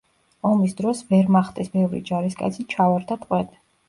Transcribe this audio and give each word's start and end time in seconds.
ომის 0.51 0.71
დროს 0.77 1.03
ვერმახტის 1.11 1.69
ბევრი 1.75 2.01
ჯარისკაცი 2.07 2.65
ჩავარდა 2.73 3.19
ტყვედ. 3.27 3.53